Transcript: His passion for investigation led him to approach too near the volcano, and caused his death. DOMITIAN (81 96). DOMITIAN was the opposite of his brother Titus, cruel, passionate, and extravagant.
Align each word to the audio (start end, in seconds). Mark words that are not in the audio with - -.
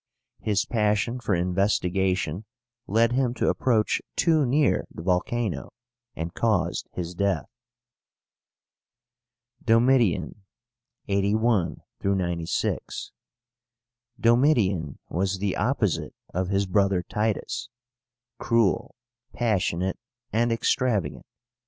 His 0.39 0.65
passion 0.65 1.19
for 1.19 1.35
investigation 1.35 2.45
led 2.87 3.11
him 3.11 3.35
to 3.35 3.49
approach 3.49 4.01
too 4.15 4.47
near 4.47 4.87
the 4.89 5.03
volcano, 5.03 5.69
and 6.15 6.33
caused 6.33 6.87
his 6.91 7.13
death. 7.13 7.45
DOMITIAN 9.63 10.41
(81 11.07 11.81
96). 12.03 13.11
DOMITIAN 14.19 14.97
was 15.07 15.37
the 15.37 15.55
opposite 15.55 16.15
of 16.33 16.47
his 16.49 16.65
brother 16.65 17.03
Titus, 17.03 17.69
cruel, 18.39 18.95
passionate, 19.33 19.99
and 20.33 20.51
extravagant. 20.51 21.27